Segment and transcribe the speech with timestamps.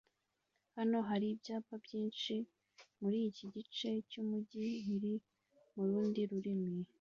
[0.77, 2.33] Hano hari ibyapa byinshi
[2.99, 5.13] muriki gice cyumujyi biri
[5.75, 6.73] murundi rurimi